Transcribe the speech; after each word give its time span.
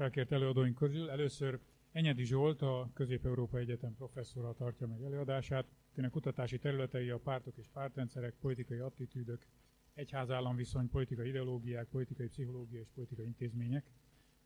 felkért 0.00 0.32
előadóink 0.32 0.74
közül. 0.74 1.10
Először 1.10 1.60
Enyedi 1.92 2.24
Zsolt, 2.24 2.62
a 2.62 2.90
Közép-Európa 2.94 3.58
Egyetem 3.58 3.94
professzora 3.94 4.52
tartja 4.52 4.86
meg 4.86 5.02
előadását. 5.02 5.66
Tényleg 5.92 6.12
kutatási 6.12 6.58
területei 6.58 7.10
a 7.10 7.18
pártok 7.18 7.56
és 7.56 7.68
pártrendszerek, 7.72 8.34
politikai 8.40 8.78
attitűdök, 8.78 9.46
egyház-államviszony, 9.94 10.88
politikai 10.88 11.28
ideológiák, 11.28 11.88
politikai 11.88 12.28
pszichológia 12.28 12.80
és 12.80 12.88
politikai 12.94 13.24
intézmények. 13.24 13.90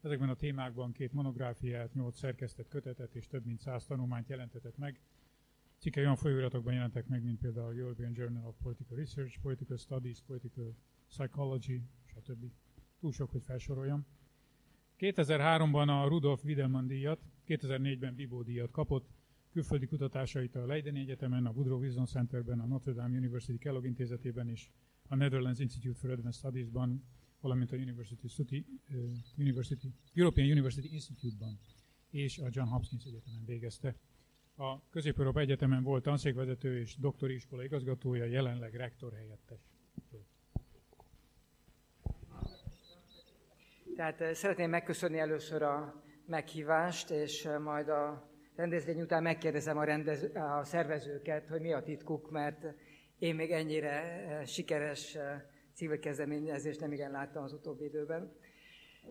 Ezekben 0.01 0.29
a 0.29 0.35
témákban 0.35 0.93
két 0.93 1.13
monográfiát, 1.13 1.95
nyolc 1.95 2.19
szerkesztett 2.19 2.69
kötetet 2.69 3.15
és 3.15 3.27
több 3.27 3.45
mint 3.45 3.61
száz 3.61 3.87
tanulmányt 3.87 4.29
jelentetett 4.29 4.77
meg. 4.77 5.01
Cikkei 5.79 6.03
olyan 6.03 6.17
folyóiratokban 6.17 6.73
jelentek 6.73 7.07
meg, 7.07 7.23
mint 7.23 7.39
például 7.39 7.67
a 7.67 7.79
European 7.79 8.13
Journal 8.15 8.47
of 8.47 8.57
Political 8.63 8.97
Research, 8.97 9.41
Political 9.41 9.77
Studies, 9.77 10.23
Political 10.27 10.75
Psychology, 11.09 11.83
stb. 12.05 12.45
Túl 12.99 13.13
sok, 13.13 13.31
hogy 13.31 13.43
felsoroljam. 13.43 14.07
2003-ban 14.99 15.89
a 15.89 16.09
Rudolf 16.09 16.45
Wiedemann 16.45 16.87
díjat, 16.87 17.19
2004-ben 17.47 18.15
Bibó 18.15 18.43
díjat 18.43 18.71
kapott, 18.71 19.09
külföldi 19.53 19.87
kutatásait 19.87 20.57
a 20.57 20.67
Leiden 20.67 20.97
Egyetemen, 20.97 21.47
a 21.47 21.51
Woodrow 21.51 21.81
Wilson 21.81 22.07
Centerben, 22.07 22.61
a 22.61 22.67
Notre 22.67 22.93
Dame 22.93 23.17
University 23.17 23.59
Kellogg 23.59 23.85
intézetében 23.85 24.49
és 24.49 24.71
a 25.09 25.15
Netherlands 25.15 25.59
Institute 25.59 25.99
for 25.99 26.11
Advanced 26.11 26.39
Studies-ban, 26.39 27.05
valamint 27.41 27.73
a 27.73 27.77
University, 27.77 28.29
City, 28.29 28.67
uh, 28.91 28.97
University, 29.39 29.95
European 30.13 30.51
University 30.51 30.93
Institute-ban 30.93 31.59
és 32.11 32.39
a 32.39 32.49
John 32.51 32.69
Hopkins 32.69 33.05
Egyetemen 33.05 33.45
végezte. 33.45 33.97
A 34.57 34.89
Közép-Európa 34.91 35.41
Egyetemen 35.41 35.83
volt 35.83 36.03
tanszékvezető 36.03 36.79
és 36.79 36.97
doktori 36.97 37.35
iskola 37.35 37.65
igazgatója, 37.65 38.25
jelenleg 38.25 38.75
rektor 38.75 39.13
helyettes. 39.13 39.61
Tehát 43.97 44.35
szeretném 44.35 44.71
megköszönni 44.71 45.19
először 45.19 45.63
a 45.63 46.03
meghívást, 46.27 47.11
és 47.11 47.49
majd 47.63 47.89
a 47.89 48.31
rendezvény 48.57 49.01
után 49.01 49.23
megkérdezem 49.23 49.79
a, 49.79 49.85
rendez, 49.85 50.23
a 50.35 50.65
szervezőket, 50.65 51.47
hogy 51.49 51.61
mi 51.61 51.73
a 51.73 51.83
titkuk, 51.83 52.31
mert 52.31 52.67
én 53.19 53.35
még 53.35 53.51
ennyire 53.51 54.43
sikeres 54.47 55.19
civil 55.75 55.99
kezdeményezést 55.99 56.81
nem 56.81 56.93
igen 56.93 57.11
láttam 57.11 57.43
az 57.43 57.53
utóbbi 57.53 57.85
időben. 57.85 58.33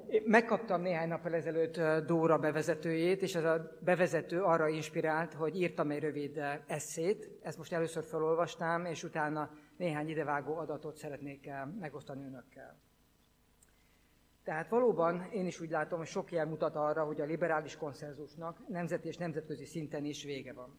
Én 0.08 0.23
megkaptam 0.26 0.81
néhány 0.81 1.08
nappal 1.08 1.34
ezelőtt 1.34 2.06
Dóra 2.06 2.38
bevezetőjét, 2.38 3.22
és 3.22 3.36
ez 3.36 3.44
a 3.44 3.78
bevezető 3.80 4.42
arra 4.42 4.67
inspirált, 4.67 5.34
hogy 5.34 5.61
írtam 5.61 5.92
egy 5.92 6.00
rövid 6.00 6.42
eszét. 6.67 7.30
Ezt 7.42 7.58
most 7.58 7.73
először 7.73 8.04
felolvastam, 8.04 8.86
és 8.86 9.04
utána 9.04 9.52
néhány 9.78 10.09
idevágó 10.09 10.58
adatot 10.58 10.98
szeretnék 10.98 11.50
megosztani 11.80 12.23
önökkel. 12.23 12.81
Tehát 14.44 14.69
valóban 14.69 15.30
én 15.31 15.45
is 15.45 15.59
úgy 15.59 15.69
látom, 15.69 15.97
hogy 15.97 16.08
sok 16.08 16.31
jel 16.31 16.45
mutat 16.45 16.75
arra, 16.75 17.03
hogy 17.03 17.22
a 17.22 17.25
liberális 17.25 17.77
konszenzusnak 17.77 18.67
nemzeti 18.67 19.08
és 19.08 19.17
nemzetközi 19.17 19.66
szinten 19.66 20.05
is 20.05 20.23
vége 20.23 20.53
van. 20.53 20.77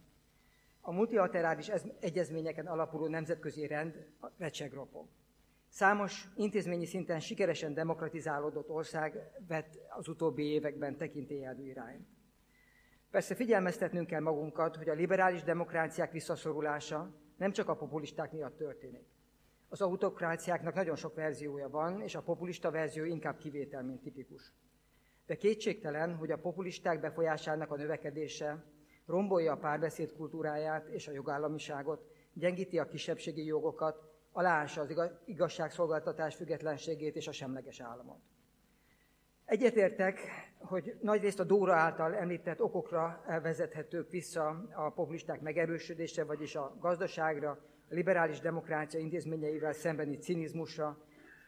A 0.80 0.92
multilaterális 0.92 1.68
egyezményeken 2.00 2.66
alapuló 2.66 3.06
nemzetközi 3.06 3.66
rend 3.66 4.06
recsegropog. 4.38 5.08
Számos 5.68 6.28
intézményi 6.36 6.86
szinten 6.86 7.20
sikeresen 7.20 7.74
demokratizálódott 7.74 8.70
ország 8.70 9.32
vett 9.46 9.78
az 9.88 10.08
utóbbi 10.08 10.44
években 10.44 10.96
tekintélyelvű 10.96 11.62
irányt. 11.62 12.06
Persze 13.10 13.34
figyelmeztetnünk 13.34 14.06
kell 14.06 14.20
magunkat, 14.20 14.76
hogy 14.76 14.88
a 14.88 14.94
liberális 14.94 15.42
demokráciák 15.42 16.12
visszaszorulása 16.12 17.14
nem 17.36 17.52
csak 17.52 17.68
a 17.68 17.76
populisták 17.76 18.32
miatt 18.32 18.56
történik. 18.56 19.13
Az 19.68 19.80
autokráciáknak 19.80 20.74
nagyon 20.74 20.96
sok 20.96 21.14
verziója 21.14 21.68
van, 21.68 22.00
és 22.00 22.14
a 22.14 22.22
populista 22.22 22.70
verzió 22.70 23.04
inkább 23.04 23.36
kivétel, 23.36 23.82
mint 23.82 24.02
tipikus. 24.02 24.52
De 25.26 25.36
kétségtelen, 25.36 26.16
hogy 26.16 26.30
a 26.30 26.38
populisták 26.38 27.00
befolyásának 27.00 27.70
a 27.70 27.76
növekedése 27.76 28.64
rombolja 29.06 29.52
a 29.52 29.56
párbeszéd 29.56 30.12
kultúráját 30.12 30.88
és 30.88 31.08
a 31.08 31.12
jogállamiságot, 31.12 32.10
gyengíti 32.32 32.78
a 32.78 32.86
kisebbségi 32.86 33.44
jogokat, 33.44 34.12
aláássa 34.32 34.80
az 34.80 34.94
igazságszolgáltatás 35.24 36.34
függetlenségét 36.34 37.16
és 37.16 37.28
a 37.28 37.32
semleges 37.32 37.80
államot. 37.80 38.20
Egyetértek, 39.44 40.20
hogy 40.58 40.98
nagyrészt 41.00 41.40
a 41.40 41.44
Dóra 41.44 41.74
által 41.74 42.14
említett 42.14 42.60
okokra 42.60 43.24
vezethetők 43.42 44.10
vissza 44.10 44.66
a 44.74 44.90
populisták 44.90 45.40
megerősödése, 45.40 46.24
vagyis 46.24 46.54
a 46.54 46.76
gazdaságra, 46.80 47.58
liberális 47.88 48.40
demokrácia 48.40 49.00
intézményeivel 49.00 49.72
szembeni 49.72 50.16
cinizmusra, 50.16 50.98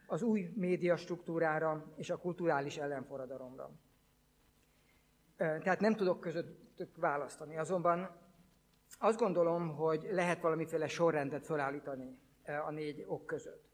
az 0.07 0.23
új 0.23 0.53
média 0.55 0.97
struktúrára 0.97 1.93
és 1.97 2.11
a 2.11 2.17
kulturális 2.17 2.77
ellenforradalomra. 2.77 3.71
Tehát 5.37 5.81
nem 5.81 5.95
tudok 5.95 6.21
közöttük 6.21 6.97
választani. 6.97 7.57
Azonban 7.59 8.11
azt 8.99 9.19
gondolom, 9.19 9.69
hogy 9.69 10.09
lehet 10.11 10.41
valamiféle 10.41 10.89
sorrendet 10.89 11.47
felállítani 11.47 12.19
a 12.67 12.71
négy 12.71 13.05
ok 13.07 13.27
között. 13.27 13.65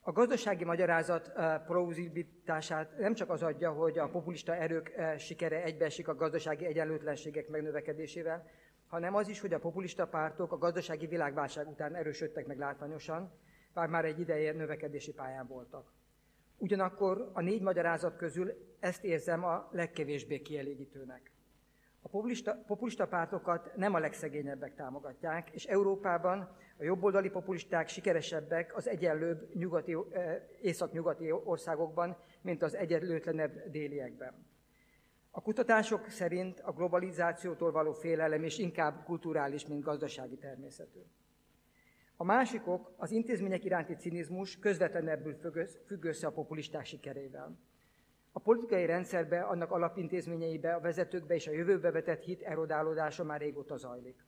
A 0.00 0.12
gazdasági 0.12 0.64
magyarázat 0.64 1.32
plauzibilitását 1.66 2.98
nem 2.98 3.14
csak 3.14 3.30
az 3.30 3.42
adja, 3.42 3.72
hogy 3.72 3.98
a 3.98 4.08
populista 4.08 4.54
erők 4.54 4.94
sikere 5.18 5.62
egybeesik 5.62 6.08
a 6.08 6.14
gazdasági 6.14 6.64
egyenlőtlenségek 6.64 7.48
megnövekedésével, 7.48 8.46
hanem 8.86 9.14
az 9.14 9.28
is, 9.28 9.40
hogy 9.40 9.52
a 9.52 9.58
populista 9.58 10.06
pártok 10.06 10.52
a 10.52 10.58
gazdasági 10.58 11.06
világválság 11.06 11.68
után 11.68 11.94
erősödtek 11.94 12.46
meg 12.46 12.58
látványosan, 12.58 13.32
bár 13.74 13.88
már 13.88 14.04
egy 14.04 14.20
ideje 14.20 14.52
növekedési 14.52 15.12
pályán 15.12 15.46
voltak. 15.46 15.92
Ugyanakkor 16.56 17.30
a 17.32 17.40
négy 17.40 17.62
magyarázat 17.62 18.16
közül 18.16 18.52
ezt 18.80 19.04
érzem 19.04 19.44
a 19.44 19.68
legkevésbé 19.72 20.40
kielégítőnek. 20.40 21.30
A 22.02 22.08
populista, 22.08 22.62
populista 22.66 23.06
pártokat 23.06 23.76
nem 23.76 23.94
a 23.94 23.98
legszegényebbek 23.98 24.74
támogatják, 24.74 25.50
és 25.50 25.64
Európában 25.64 26.56
a 26.78 26.84
jobboldali 26.84 27.30
populisták 27.30 27.88
sikeresebbek 27.88 28.76
az 28.76 28.88
egyenlőbb 28.88 29.54
nyugati, 29.54 29.96
észak-nyugati 30.60 31.30
országokban, 31.30 32.16
mint 32.40 32.62
az 32.62 32.74
egyenlőtlenebb 32.74 33.70
déliekben. 33.70 34.46
A 35.36 35.40
kutatások 35.40 36.08
szerint 36.08 36.60
a 36.60 36.72
globalizációtól 36.72 37.72
való 37.72 37.92
félelem 37.92 38.42
és 38.42 38.58
inkább 38.58 39.04
kulturális, 39.04 39.66
mint 39.66 39.82
gazdasági 39.82 40.36
természetű. 40.36 41.00
A 42.16 42.24
másikok 42.24 42.92
az 42.96 43.10
intézmények 43.10 43.64
iránti 43.64 43.94
cinizmus 43.94 44.58
közvetlenebbül 44.58 45.36
függ 45.86 46.04
össze 46.04 46.26
a 46.26 46.32
populisták 46.32 46.84
sikerével. 46.84 47.58
A 48.32 48.38
politikai 48.38 48.86
rendszerbe, 48.86 49.40
annak 49.40 49.70
alapintézményeibe, 49.70 50.74
a 50.74 50.80
vezetőkbe 50.80 51.34
és 51.34 51.46
a 51.46 51.52
jövőbe 51.52 51.90
vetett 51.90 52.22
hit 52.22 52.42
erodálódása 52.42 53.24
már 53.24 53.40
régóta 53.40 53.76
zajlik. 53.76 54.24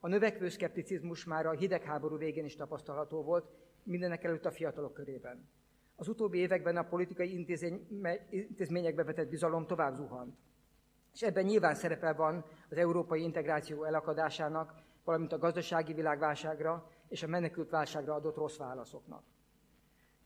A 0.00 0.08
növekvő 0.08 0.48
szkepticizmus 0.48 1.24
már 1.24 1.46
a 1.46 1.52
hidegháború 1.52 2.16
végén 2.16 2.44
is 2.44 2.56
tapasztalható 2.56 3.22
volt, 3.22 3.50
mindenek 3.82 4.24
előtt 4.24 4.44
a 4.44 4.50
fiatalok 4.50 4.94
körében. 4.94 5.48
Az 6.00 6.08
utóbbi 6.08 6.38
években 6.38 6.76
a 6.76 6.82
politikai 6.82 7.46
intézményekbe 8.30 9.04
vetett 9.04 9.28
bizalom 9.28 9.66
tovább 9.66 9.94
zuhant. 9.94 10.36
És 11.12 11.22
ebben 11.22 11.44
nyilván 11.44 11.74
szerepel 11.74 12.14
van 12.14 12.44
az 12.70 12.76
európai 12.76 13.22
integráció 13.22 13.84
elakadásának, 13.84 14.74
valamint 15.04 15.32
a 15.32 15.38
gazdasági 15.38 15.92
világválságra 15.92 16.90
és 17.08 17.22
a 17.22 17.26
menekült 17.26 17.70
válságra 17.70 18.14
adott 18.14 18.36
rossz 18.36 18.56
válaszoknak. 18.56 19.22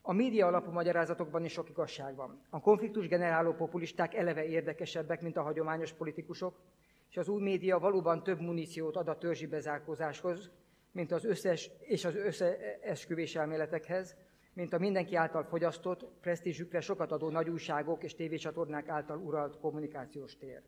A 0.03 0.12
média 0.12 0.47
alapú 0.47 0.71
magyarázatokban 0.71 1.44
is 1.44 1.53
sok 1.53 1.69
igazság 1.69 2.16
van. 2.16 2.41
A 2.50 2.61
konfliktus 2.61 3.09
generáló 3.09 3.53
populisták 3.53 4.15
eleve 4.15 4.44
érdekesebbek, 4.44 5.21
mint 5.21 5.37
a 5.37 5.43
hagyományos 5.43 5.93
politikusok, 5.93 6.61
és 7.09 7.16
az 7.16 7.28
új 7.28 7.43
média 7.43 7.78
valóban 7.78 8.22
több 8.22 8.41
muníciót 8.41 8.97
ad 8.97 9.09
a 9.09 9.19
törzsi 9.19 9.47
bezárkózáshoz, 9.47 10.50
mint 10.91 11.12
az 11.12 11.25
összes 11.25 11.71
és 11.81 12.05
az 12.05 12.15
összeesküvés 12.15 13.37
elméletekhez, 13.37 14.16
mint 14.55 14.73
a 14.73 14.79
mindenki 14.79 15.15
által 15.15 15.45
fogyasztott, 15.45 16.05
presztízsükre 16.21 16.81
sokat 16.81 17.13
adó 17.13 17.29
nagy 17.29 17.49
újságok 17.49 18.03
és 18.03 18.15
tévécsatornák 18.15 18.89
által 18.89 19.19
uralt 19.19 19.59
kommunikációs 19.59 20.37
tér. 20.37 20.62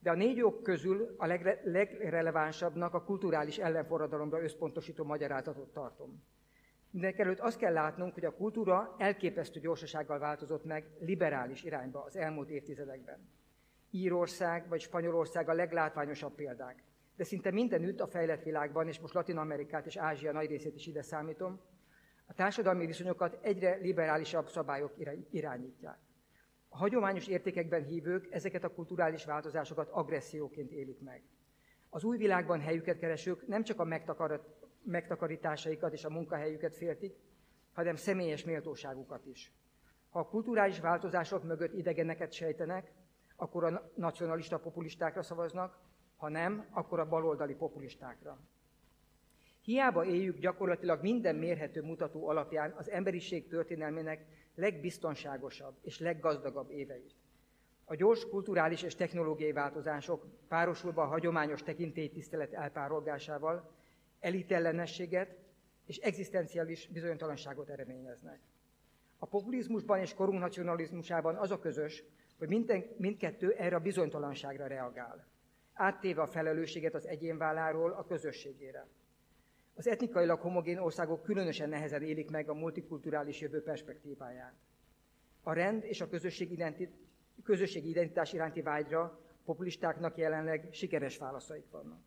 De 0.00 0.10
a 0.10 0.14
négy 0.14 0.42
ok 0.42 0.62
közül 0.62 1.14
a 1.16 1.26
legre- 1.26 1.60
legrelevánsabbnak 1.64 2.94
a 2.94 3.04
kulturális 3.04 3.58
ellenforradalomra 3.58 4.42
összpontosító 4.42 5.04
magyarázatot 5.04 5.72
tartom. 5.72 6.22
Mindenek 6.90 7.18
előtt 7.18 7.38
azt 7.38 7.58
kell 7.58 7.72
látnunk, 7.72 8.14
hogy 8.14 8.24
a 8.24 8.34
kultúra 8.34 8.94
elképesztő 8.98 9.60
gyorsasággal 9.60 10.18
változott 10.18 10.64
meg 10.64 10.86
liberális 11.00 11.62
irányba 11.62 12.02
az 12.02 12.16
elmúlt 12.16 12.48
évtizedekben. 12.48 13.28
Írország 13.90 14.68
vagy 14.68 14.80
Spanyolország 14.80 15.48
a 15.48 15.52
leglátványosabb 15.52 16.34
példák. 16.34 16.82
De 17.16 17.24
szinte 17.24 17.50
mindenütt 17.50 18.00
a 18.00 18.06
fejlett 18.06 18.42
világban, 18.42 18.88
és 18.88 19.00
most 19.00 19.14
Latin 19.14 19.36
Amerikát 19.36 19.86
és 19.86 19.96
Ázsia 19.96 20.32
nagy 20.32 20.48
részét 20.48 20.74
is 20.74 20.86
ide 20.86 21.02
számítom, 21.02 21.60
a 22.26 22.32
társadalmi 22.34 22.86
viszonyokat 22.86 23.38
egyre 23.42 23.74
liberálisabb 23.74 24.48
szabályok 24.48 24.94
irányítják. 25.30 25.98
A 26.68 26.76
hagyományos 26.76 27.26
értékekben 27.26 27.84
hívők 27.84 28.26
ezeket 28.30 28.64
a 28.64 28.72
kulturális 28.72 29.24
változásokat 29.24 29.88
agresszióként 29.88 30.70
élik 30.70 31.00
meg. 31.00 31.22
Az 31.88 32.04
új 32.04 32.16
világban 32.16 32.60
helyüket 32.60 32.98
keresők 32.98 33.46
nem 33.46 33.62
csak 33.62 33.80
a 33.80 34.38
megtakarításaikat 34.82 35.92
és 35.92 36.04
a 36.04 36.10
munkahelyüket 36.10 36.74
féltik, 36.74 37.16
hanem 37.72 37.96
személyes 37.96 38.44
méltóságukat 38.44 39.26
is. 39.26 39.52
Ha 40.08 40.18
a 40.18 40.28
kulturális 40.28 40.80
változások 40.80 41.44
mögött 41.44 41.72
idegeneket 41.72 42.32
sejtenek, 42.32 42.92
akkor 43.36 43.64
a 43.64 43.90
nacionalista 43.94 44.58
populistákra 44.58 45.22
szavaznak, 45.22 45.78
ha 46.16 46.28
nem, 46.28 46.66
akkor 46.70 47.00
a 47.00 47.08
baloldali 47.08 47.54
populistákra. 47.54 48.38
Hiába 49.66 50.04
éljük 50.04 50.38
gyakorlatilag 50.38 51.02
minden 51.02 51.36
mérhető 51.36 51.82
mutató 51.82 52.28
alapján 52.28 52.74
az 52.76 52.90
emberiség 52.90 53.48
történelmének 53.48 54.26
legbiztonságosabb 54.54 55.74
és 55.82 55.98
leggazdagabb 55.98 56.70
éveit. 56.70 57.14
A 57.84 57.94
gyors 57.94 58.28
kulturális 58.28 58.82
és 58.82 58.94
technológiai 58.94 59.52
változások 59.52 60.26
párosulva 60.48 61.02
a 61.02 61.06
hagyományos 61.06 61.62
tekintélytisztelet 61.62 62.52
elpárolgásával 62.52 63.70
elitellenességet 64.20 65.36
és 65.86 65.96
egzisztenciális 65.96 66.88
bizonytalanságot 66.88 67.68
eredményeznek. 67.68 68.40
A 69.18 69.26
populizmusban 69.26 69.98
és 69.98 70.14
korunk 70.14 70.40
nacionalizmusában 70.40 71.36
az 71.36 71.50
a 71.50 71.58
közös, 71.58 72.04
hogy 72.38 72.48
mindkettő 72.96 73.52
erre 73.52 73.76
a 73.76 73.80
bizonytalanságra 73.80 74.66
reagál, 74.66 75.26
áttéve 75.72 76.22
a 76.22 76.26
felelősséget 76.26 76.94
az 76.94 77.06
egyén 77.06 77.38
válláról 77.38 77.92
a 77.92 78.04
közösségére. 78.04 78.86
Az 79.78 79.86
etnikailag 79.86 80.40
homogén 80.40 80.78
országok 80.78 81.22
különösen 81.22 81.68
nehezen 81.68 82.02
élik 82.02 82.30
meg 82.30 82.48
a 82.48 82.54
multikulturális 82.54 83.40
jövő 83.40 83.62
perspektíváját. 83.62 84.54
A 85.42 85.52
rend 85.52 85.84
és 85.84 86.00
a 86.00 86.08
közösség, 86.08 86.52
identi- 86.52 86.90
közösségi 87.42 87.88
identitás 87.88 88.32
iránti 88.32 88.62
vágyra 88.62 89.20
populistáknak 89.44 90.16
jelenleg 90.16 90.68
sikeres 90.72 91.18
válaszaik 91.18 91.70
vannak. 91.70 92.00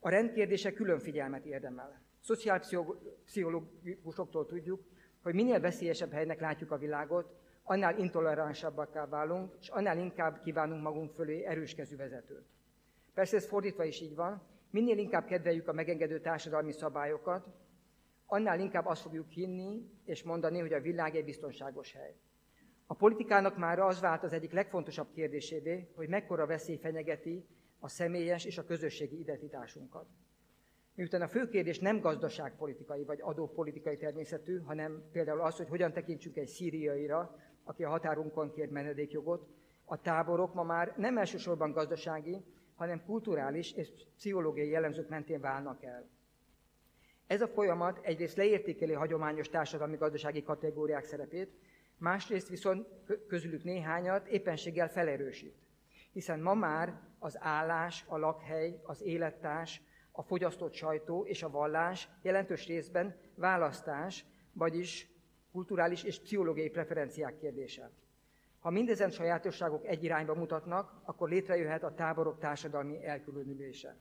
A 0.00 0.08
rendkérdése 0.08 0.72
külön 0.72 0.98
figyelmet 0.98 1.44
érdemel. 1.44 2.00
Szociálpszichológusoktól 2.20 4.46
tudjuk, 4.46 4.82
hogy 5.22 5.34
minél 5.34 5.60
veszélyesebb 5.60 6.12
helynek 6.12 6.40
látjuk 6.40 6.70
a 6.70 6.78
világot, 6.78 7.34
annál 7.62 7.98
intoleránsabbakká 7.98 9.06
válunk, 9.06 9.54
és 9.60 9.68
annál 9.68 9.98
inkább 9.98 10.42
kívánunk 10.42 10.82
magunk 10.82 11.10
fölé 11.10 11.44
erőskezű 11.44 11.96
vezetőt. 11.96 12.44
Persze 13.14 13.36
ez 13.36 13.46
fordítva 13.46 13.84
is 13.84 14.00
így 14.00 14.14
van, 14.14 14.42
minél 14.72 14.98
inkább 14.98 15.24
kedveljük 15.24 15.68
a 15.68 15.72
megengedő 15.72 16.20
társadalmi 16.20 16.72
szabályokat, 16.72 17.46
annál 18.26 18.60
inkább 18.60 18.86
azt 18.86 19.02
fogjuk 19.02 19.30
hinni 19.30 19.90
és 20.04 20.22
mondani, 20.22 20.58
hogy 20.58 20.72
a 20.72 20.80
világ 20.80 21.16
egy 21.16 21.24
biztonságos 21.24 21.92
hely. 21.92 22.16
A 22.86 22.94
politikának 22.94 23.56
már 23.56 23.78
az 23.78 24.00
vált 24.00 24.22
az 24.22 24.32
egyik 24.32 24.52
legfontosabb 24.52 25.12
kérdésévé, 25.14 25.88
hogy 25.94 26.08
mekkora 26.08 26.46
veszély 26.46 26.76
fenyegeti 26.76 27.46
a 27.78 27.88
személyes 27.88 28.44
és 28.44 28.58
a 28.58 28.64
közösségi 28.64 29.18
identitásunkat. 29.18 30.06
Miután 30.94 31.22
a 31.22 31.28
fő 31.28 31.48
kérdés 31.48 31.78
nem 31.78 32.00
gazdaságpolitikai 32.00 33.04
vagy 33.04 33.20
adópolitikai 33.20 33.96
természetű, 33.96 34.58
hanem 34.58 35.02
például 35.12 35.40
az, 35.40 35.56
hogy 35.56 35.68
hogyan 35.68 35.92
tekintsünk 35.92 36.36
egy 36.36 36.48
szíriaira, 36.48 37.36
aki 37.64 37.84
a 37.84 37.88
határunkon 37.88 38.50
kér 38.50 38.68
menedékjogot, 38.68 39.48
a 39.84 40.00
táborok 40.00 40.54
ma 40.54 40.62
már 40.62 40.94
nem 40.96 41.18
elsősorban 41.18 41.72
gazdasági, 41.72 42.44
hanem 42.82 43.04
kulturális 43.04 43.72
és 43.72 43.88
pszichológiai 44.16 44.68
jellemzők 44.68 45.08
mentén 45.08 45.40
válnak 45.40 45.84
el. 45.84 46.08
Ez 47.26 47.40
a 47.40 47.48
folyamat 47.48 48.00
egyrészt 48.02 48.36
leértékeli 48.36 48.92
hagyományos 48.92 49.48
társadalmi-gazdasági 49.48 50.42
kategóriák 50.42 51.04
szerepét, 51.04 51.52
másrészt 51.98 52.48
viszont 52.48 52.86
közülük 53.28 53.64
néhányat 53.64 54.26
éppenséggel 54.26 54.88
felerősít. 54.88 55.54
Hiszen 56.12 56.40
ma 56.40 56.54
már 56.54 57.00
az 57.18 57.36
állás, 57.40 58.04
a 58.08 58.18
lakhely, 58.18 58.80
az 58.82 59.02
élettárs, 59.02 59.82
a 60.12 60.22
fogyasztott 60.22 60.74
sajtó 60.74 61.24
és 61.26 61.42
a 61.42 61.50
vallás 61.50 62.08
jelentős 62.22 62.66
részben 62.66 63.16
választás, 63.34 64.24
vagyis 64.52 65.08
kulturális 65.52 66.02
és 66.02 66.20
pszichológiai 66.20 66.70
preferenciák 66.70 67.36
kérdése. 67.36 67.90
Ha 68.62 68.70
mindezen 68.70 69.10
sajátosságok 69.10 69.86
egy 69.86 70.04
irányba 70.04 70.34
mutatnak, 70.34 71.00
akkor 71.04 71.28
létrejöhet 71.28 71.82
a 71.82 71.94
táborok 71.94 72.38
társadalmi 72.38 73.04
elkülönülése. 73.04 73.96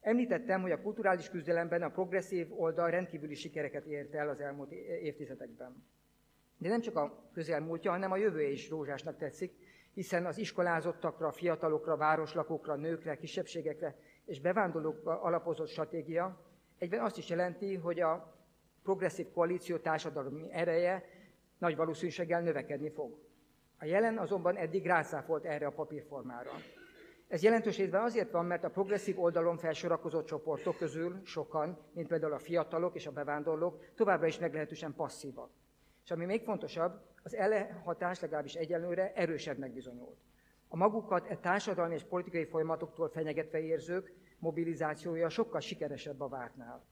Említettem, 0.00 0.60
hogy 0.60 0.70
a 0.70 0.82
kulturális 0.82 1.30
küzdelemben 1.30 1.82
a 1.82 1.90
progresszív 1.90 2.60
oldal 2.60 2.90
rendkívüli 2.90 3.34
sikereket 3.34 3.84
ért 3.84 4.14
el 4.14 4.28
az 4.28 4.40
elmúlt 4.40 4.72
évtizedekben. 5.02 5.84
De 6.58 6.68
nem 6.68 6.80
csak 6.80 6.96
a 6.96 7.30
közelmúltja, 7.32 7.90
hanem 7.90 8.12
a 8.12 8.16
jövője 8.16 8.48
is 8.48 8.68
rózsásnak 8.68 9.16
tetszik, 9.16 9.52
hiszen 9.94 10.26
az 10.26 10.38
iskolázottakra, 10.38 11.32
fiatalokra, 11.32 11.96
városlakókra, 11.96 12.76
nőkre, 12.76 13.16
kisebbségekre 13.16 13.96
és 14.24 14.40
bevándorlókra 14.40 15.20
alapozott 15.20 15.68
stratégia 15.68 16.40
egyben 16.78 17.00
azt 17.00 17.18
is 17.18 17.28
jelenti, 17.28 17.74
hogy 17.74 18.00
a 18.00 18.36
progresszív 18.82 19.30
koalíció 19.32 19.76
társadalmi 19.76 20.52
ereje 20.52 21.04
nagy 21.58 21.76
valószínűséggel 21.76 22.40
növekedni 22.40 22.90
fog. 22.90 23.31
A 23.82 23.84
jelen 23.84 24.18
azonban 24.18 24.56
eddig 24.56 24.86
rászáfolt 24.86 25.44
erre 25.44 25.66
a 25.66 25.72
papírformára. 25.72 26.50
Ez 27.28 27.42
jelentős 27.42 27.76
részben 27.76 28.02
azért 28.02 28.30
van, 28.30 28.44
mert 28.44 28.64
a 28.64 28.70
progresszív 28.70 29.20
oldalon 29.20 29.56
felsorakozott 29.56 30.26
csoportok 30.26 30.76
közül 30.76 31.20
sokan, 31.24 31.78
mint 31.92 32.08
például 32.08 32.32
a 32.32 32.38
fiatalok 32.38 32.94
és 32.94 33.06
a 33.06 33.12
bevándorlók, 33.12 33.84
továbbra 33.94 34.26
is 34.26 34.38
meglehetősen 34.38 34.94
passzívak. 34.94 35.50
És 36.04 36.10
ami 36.10 36.24
még 36.24 36.42
fontosabb, 36.42 37.00
az 37.22 37.34
ellenhatás 37.34 38.20
legalábbis 38.20 38.54
egyelőre 38.54 39.12
erősebbnek 39.14 39.72
bizonyult. 39.72 40.18
A 40.68 40.76
magukat 40.76 41.26
e 41.30 41.36
társadalmi 41.36 41.94
és 41.94 42.02
politikai 42.02 42.44
folyamatoktól 42.44 43.08
fenyegetve 43.08 43.60
érzők 43.60 44.12
mobilizációja 44.38 45.28
sokkal 45.28 45.60
sikeresebb 45.60 46.20
a 46.20 46.28
vártnál. 46.28 46.84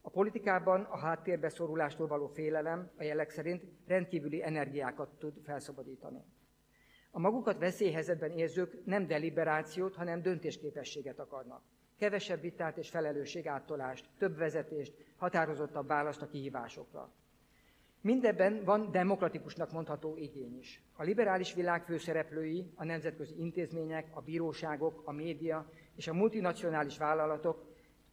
A 0.00 0.10
politikában 0.10 0.82
a 0.82 0.98
háttérbe 0.98 1.48
szorulástól 1.48 2.06
való 2.06 2.26
félelem 2.26 2.90
a 2.98 3.02
jelek 3.02 3.30
szerint 3.30 3.64
rendkívüli 3.86 4.42
energiákat 4.42 5.08
tud 5.18 5.34
felszabadítani. 5.44 6.24
A 7.10 7.18
magukat 7.18 7.58
veszélyhelyzetben 7.58 8.30
érzők 8.30 8.84
nem 8.84 9.06
deliberációt, 9.06 9.94
hanem 9.94 10.22
döntésképességet 10.22 11.18
akarnak. 11.18 11.62
Kevesebb 11.98 12.40
vitát 12.40 12.76
és 12.76 12.90
felelősség 12.90 13.46
áttolást, 13.46 14.08
több 14.18 14.36
vezetést, 14.36 14.94
határozottabb 15.16 15.86
választ 15.86 16.22
a 16.22 16.26
kihívásokra. 16.26 17.12
Mindebben 18.00 18.64
van 18.64 18.90
demokratikusnak 18.90 19.72
mondható 19.72 20.16
igény 20.16 20.58
is. 20.58 20.82
A 20.96 21.02
liberális 21.02 21.54
világ 21.54 21.84
főszereplői, 21.84 22.72
a 22.74 22.84
nemzetközi 22.84 23.34
intézmények, 23.38 24.10
a 24.14 24.20
bíróságok, 24.20 25.02
a 25.04 25.12
média 25.12 25.70
és 25.96 26.08
a 26.08 26.14
multinacionális 26.14 26.98
vállalatok, 26.98 27.69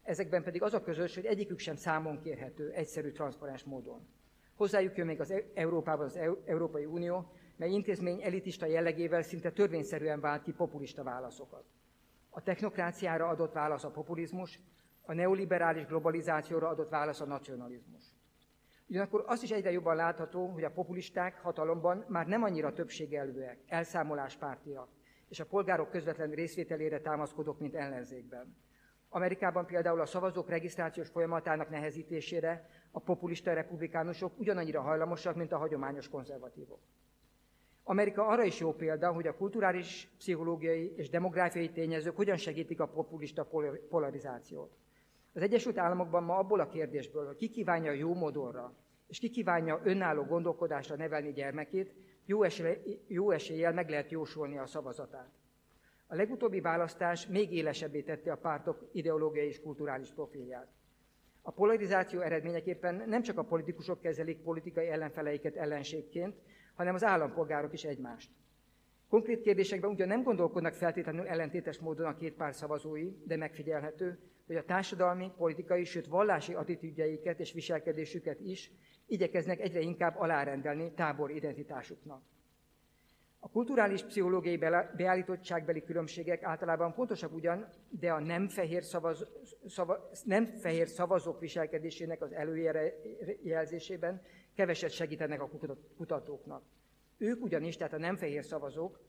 ezekben 0.07 0.43
pedig 0.43 0.61
az 0.61 0.73
a 0.73 0.81
közös, 0.81 1.15
hogy 1.15 1.25
egyikük 1.25 1.59
sem 1.59 1.75
számon 1.75 2.19
kérhető, 2.19 2.71
egyszerű, 2.71 3.11
transzparens 3.11 3.63
módon. 3.63 4.07
Hozzájuk 4.55 4.97
jön 4.97 5.05
még 5.05 5.19
az 5.19 5.33
Európában 5.53 6.05
az 6.05 6.19
Európai 6.45 6.85
Unió, 6.85 7.31
mely 7.55 7.71
intézmény 7.71 8.21
elitista 8.23 8.65
jellegével 8.65 9.21
szinte 9.21 9.51
törvényszerűen 9.51 10.19
vált 10.19 10.43
ki 10.43 10.51
populista 10.51 11.03
válaszokat. 11.03 11.63
A 12.29 12.41
technokráciára 12.41 13.27
adott 13.27 13.53
válasz 13.53 13.83
a 13.83 13.89
populizmus, 13.91 14.59
a 15.01 15.13
neoliberális 15.13 15.85
globalizációra 15.85 16.67
adott 16.67 16.89
válasz 16.89 17.21
a 17.21 17.25
nacionalizmus. 17.25 18.03
Ugyanakkor 18.89 19.23
azt 19.25 19.43
is 19.43 19.51
egyre 19.51 19.71
jobban 19.71 19.95
látható, 19.95 20.47
hogy 20.47 20.63
a 20.63 20.71
populisták 20.71 21.41
hatalomban 21.41 22.05
már 22.07 22.27
nem 22.27 22.43
annyira 22.43 22.73
többségelvűek, 22.73 23.59
elszámoláspártiak, 23.67 24.87
és 25.29 25.39
a 25.39 25.45
polgárok 25.45 25.89
közvetlen 25.89 26.31
részvételére 26.31 26.99
támaszkodók, 26.99 27.59
mint 27.59 27.75
ellenzékben. 27.75 28.55
Amerikában 29.09 29.65
például 29.65 30.01
a 30.01 30.05
szavazók 30.05 30.49
regisztrációs 30.49 31.07
folyamatának 31.07 31.69
nehezítésére 31.69 32.69
a 32.91 32.99
populista 32.99 33.53
republikánusok 33.53 34.39
ugyanannyira 34.39 34.81
hajlamosak, 34.81 35.35
mint 35.35 35.51
a 35.51 35.57
hagyományos 35.57 36.09
konzervatívok. 36.09 36.79
Amerika 37.83 38.27
arra 38.27 38.43
is 38.43 38.59
jó 38.59 38.73
példa, 38.73 39.11
hogy 39.11 39.27
a 39.27 39.35
kulturális, 39.35 40.09
pszichológiai 40.17 40.93
és 40.95 41.09
demográfiai 41.09 41.69
tényezők 41.69 42.15
hogyan 42.15 42.37
segítik 42.37 42.79
a 42.79 42.87
populista 42.87 43.47
polarizációt. 43.89 44.77
Az 45.33 45.41
Egyesült 45.41 45.77
Államokban 45.77 46.23
ma 46.23 46.37
abból 46.37 46.59
a 46.59 46.67
kérdésből, 46.67 47.25
hogy 47.25 47.35
ki 47.35 47.49
kívánja 47.49 47.91
jó 47.91 48.13
modorra, 48.13 48.73
és 49.07 49.19
ki 49.19 49.29
kívánja 49.29 49.81
önálló 49.83 50.23
gondolkodásra 50.23 50.95
nevelni 50.95 51.31
gyermekét, 51.31 51.93
jó, 53.07 53.31
eséllyel 53.31 53.73
meg 53.73 53.89
lehet 53.89 54.11
jósolni 54.11 54.57
a 54.57 54.65
szavazatát. 54.65 55.29
A 56.07 56.15
legutóbbi 56.15 56.61
választás 56.61 57.27
még 57.27 57.53
élesebbé 57.53 58.01
tette 58.01 58.31
a 58.31 58.37
pártok 58.37 58.89
ideológiai 58.91 59.47
és 59.47 59.61
kulturális 59.61 60.11
profilját. 60.11 60.67
A 61.41 61.51
polarizáció 61.51 62.19
eredményeképpen 62.19 63.03
nem 63.07 63.21
csak 63.21 63.37
a 63.37 63.43
politikusok 63.43 64.01
kezelik 64.01 64.41
politikai 64.41 64.87
ellenfeleiket 64.87 65.55
ellenségként, 65.55 66.35
hanem 66.75 66.95
az 66.95 67.03
állampolgárok 67.03 67.73
is 67.73 67.83
egymást. 67.83 68.29
Konkrét 69.09 69.41
kérdésekben 69.41 69.89
ugyan 69.89 70.07
nem 70.07 70.23
gondolkodnak 70.23 70.73
feltétlenül 70.73 71.27
ellentétes 71.27 71.79
módon 71.79 72.05
a 72.05 72.15
két 72.15 72.33
pár 72.33 72.53
szavazói, 72.53 73.11
de 73.23 73.37
megfigyelhető, 73.37 74.19
hogy 74.45 74.55
a 74.55 74.65
társadalmi, 74.65 75.31
politikai, 75.37 75.83
sőt 75.83 76.07
vallási 76.07 76.53
attitűdjeiket 76.53 77.39
és 77.39 77.53
viselkedésüket 77.53 78.39
is 78.39 78.71
igyekeznek 79.05 79.59
egyre 79.59 79.79
inkább 79.79 80.19
alárendelni 80.19 80.93
tábor 80.93 81.31
identitásuknak. 81.31 82.21
A 83.39 83.49
kulturális 83.49 84.03
pszichológiai 84.03 84.57
beállítottságbeli 84.97 85.83
különbségek 85.83 86.43
általában 86.43 86.91
fontosak 86.91 87.33
ugyan, 87.33 87.67
de 87.89 88.11
a 88.11 88.19
nem 88.19 88.47
fehér, 88.47 88.83
szavaz, 88.83 89.31
szava, 89.65 90.09
nem 90.23 90.45
fehér 90.45 90.87
szavazók 90.87 91.39
viselkedésének 91.39 92.21
az 92.21 92.33
előjelzésében 92.33 94.21
keveset 94.55 94.91
segítenek 94.91 95.41
a 95.41 95.49
kutatóknak. 95.97 96.63
Ők 97.17 97.43
ugyanis, 97.43 97.77
tehát 97.77 97.93
a 97.93 97.97
nem 97.97 98.15
fehér 98.15 98.43
szavazók, 98.43 98.99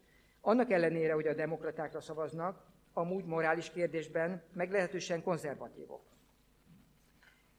annak 0.41 0.71
ellenére, 0.71 1.13
hogy 1.13 1.27
a 1.27 1.35
demokratákra 1.35 2.01
szavaznak, 2.01 2.67
amúgy 2.93 3.25
morális 3.25 3.71
kérdésben 3.71 4.43
meglehetősen 4.53 5.23
konzervatívok. 5.23 6.03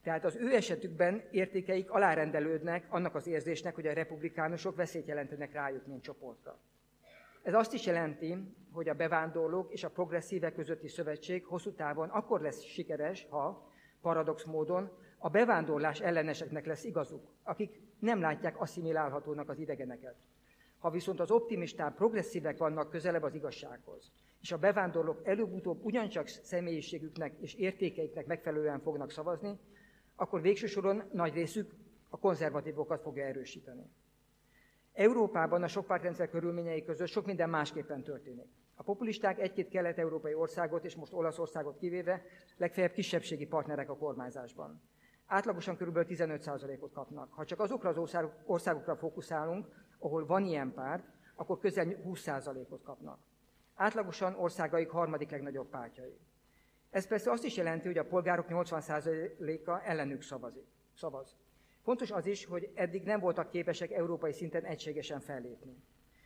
Tehát 0.03 0.25
az 0.25 0.35
ő 0.35 0.55
esetükben 0.55 1.23
értékeik 1.31 1.89
alárendelődnek 1.91 2.85
annak 2.89 3.15
az 3.15 3.27
érzésnek, 3.27 3.75
hogy 3.75 3.87
a 3.87 3.93
republikánusok 3.93 4.75
veszélyt 4.75 5.07
jelentenek 5.07 5.53
rájuk, 5.53 5.87
mint 5.87 6.03
csoportra. 6.03 6.59
Ez 7.43 7.53
azt 7.53 7.73
is 7.73 7.85
jelenti, 7.85 8.55
hogy 8.71 8.89
a 8.89 8.93
bevándorlók 8.93 9.71
és 9.71 9.83
a 9.83 9.89
progresszívek 9.89 10.53
közötti 10.53 10.87
szövetség 10.87 11.45
hosszú 11.45 11.71
távon 11.71 12.09
akkor 12.09 12.41
lesz 12.41 12.61
sikeres, 12.63 13.27
ha 13.29 13.71
paradox 14.01 14.43
módon 14.43 14.91
a 15.17 15.29
bevándorlás 15.29 15.99
elleneseknek 15.99 16.65
lesz 16.65 16.83
igazuk, 16.83 17.27
akik 17.43 17.81
nem 17.99 18.21
látják 18.21 18.61
asszimilálhatónak 18.61 19.49
az 19.49 19.59
idegeneket. 19.59 20.15
Ha 20.79 20.89
viszont 20.89 21.19
az 21.19 21.31
optimistább 21.31 21.95
progresszívek 21.95 22.57
vannak 22.57 22.89
közelebb 22.89 23.23
az 23.23 23.35
igazsághoz, 23.35 24.11
és 24.41 24.51
a 24.51 24.57
bevándorlók 24.57 25.27
előbb-utóbb 25.27 25.83
ugyancsak 25.83 26.27
személyiségüknek 26.27 27.33
és 27.39 27.53
értékeiknek 27.53 28.25
megfelelően 28.25 28.79
fognak 28.79 29.11
szavazni, 29.11 29.59
akkor 30.19 30.41
végső 30.41 30.67
soron 30.67 31.03
nagy 31.11 31.33
részük 31.33 31.71
a 32.09 32.17
konzervatívokat 32.17 33.01
fogja 33.01 33.25
erősíteni. 33.25 33.91
Európában 34.93 35.63
a 35.63 35.67
sokpártrendszer 35.67 36.29
körülményei 36.29 36.83
között 36.83 37.07
sok 37.07 37.25
minden 37.25 37.49
másképpen 37.49 38.03
történik. 38.03 38.47
A 38.75 38.83
populisták 38.83 39.39
egy-két 39.39 39.69
kelet-európai 39.69 40.33
országot, 40.33 40.85
és 40.85 40.95
most 40.95 41.13
Olaszországot 41.13 41.77
kivéve, 41.77 42.23
legfeljebb 42.57 42.91
kisebbségi 42.91 43.45
partnerek 43.45 43.89
a 43.89 43.97
kormányzásban. 43.97 44.81
Átlagosan 45.25 45.77
kb. 45.77 45.97
15%-ot 45.97 46.91
kapnak. 46.91 47.33
Ha 47.33 47.45
csak 47.45 47.59
azokra 47.59 47.89
az 47.89 48.25
országokra 48.45 48.95
fókuszálunk, 48.95 49.67
ahol 49.99 50.25
van 50.25 50.45
ilyen 50.45 50.73
párt, 50.73 51.03
akkor 51.35 51.59
közel 51.59 51.85
20%-ot 52.05 52.83
kapnak. 52.83 53.19
Átlagosan 53.75 54.35
országaik 54.35 54.89
harmadik 54.89 55.29
legnagyobb 55.29 55.69
pártjai. 55.69 56.17
Ez 56.89 57.07
persze 57.07 57.31
azt 57.31 57.43
is 57.43 57.57
jelenti, 57.57 57.87
hogy 57.87 57.97
a 57.97 58.05
polgárok 58.05 58.45
80%-a 58.49 59.89
ellenük 59.89 60.21
szavazik, 60.21 60.65
szavaz. 60.93 61.35
Fontos 61.81 62.11
az 62.11 62.25
is, 62.25 62.45
hogy 62.45 62.71
eddig 62.73 63.03
nem 63.03 63.19
voltak 63.19 63.49
képesek 63.49 63.91
európai 63.91 64.31
szinten 64.33 64.63
egységesen 64.63 65.19
fellépni. 65.19 65.75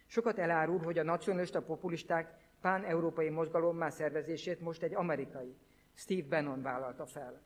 Sokat 0.05 0.39
elárul, 0.39 0.79
hogy 0.79 0.97
a 0.97 1.03
nacionalista 1.03 1.61
populisták 1.61 2.33
pán-európai 2.61 3.29
mozgalommá 3.29 3.89
szervezését 3.89 4.59
most 4.59 4.83
egy 4.83 4.95
amerikai, 4.95 5.55
Steve 5.93 6.27
Bannon 6.27 6.61
vállalta 6.61 7.05
fel. 7.05 7.41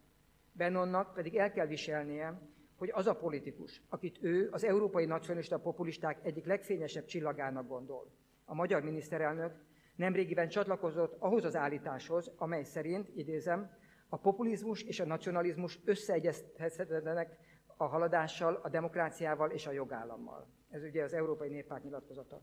Bannonnak 0.58 1.14
pedig 1.14 1.36
el 1.36 1.52
kell 1.52 1.66
viselnie, 1.68 2.42
hogy 2.78 2.92
az 2.94 3.08
a 3.08 3.16
politikus, 3.16 3.82
akit 3.90 4.18
ő 4.22 4.50
az 4.52 4.64
európai 4.64 5.06
nacionalista 5.06 5.60
populisták 5.60 6.20
egyik 6.24 6.46
legfényesebb 6.46 7.06
csillagának 7.06 7.68
gondol, 7.68 8.12
a 8.46 8.54
magyar 8.54 8.82
miniszterelnök 8.82 9.54
nemrégiben 9.98 10.50
csatlakozott 10.50 11.16
ahhoz 11.20 11.44
az 11.44 11.56
állításhoz, 11.56 12.32
amely 12.36 12.64
szerint, 12.64 13.10
idézem, 13.16 13.72
a 14.10 14.18
populizmus 14.18 14.82
és 14.82 15.00
a 15.00 15.06
nacionalizmus 15.06 15.80
összeegyezhetetlenek 15.86 17.38
a 17.78 17.86
haladással, 17.86 18.60
a 18.64 18.70
demokráciával 18.70 19.52
és 19.52 19.68
a 19.68 19.72
jogállammal. 19.72 20.48
Ez 20.70 20.84
ugye 20.84 21.04
az 21.04 21.14
Európai 21.14 21.50
Néppárt 21.50 21.84
nyilatkozata. 21.84 22.42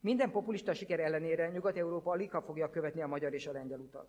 Minden 0.00 0.30
populista 0.30 0.74
siker 0.74 1.00
ellenére 1.00 1.48
Nyugat-Európa 1.48 2.10
alig 2.10 2.30
fogja 2.30 2.70
követni 2.70 3.02
a 3.02 3.06
magyar 3.06 3.34
és 3.34 3.46
a 3.46 3.52
lengyel 3.52 3.78
utat. 3.78 4.08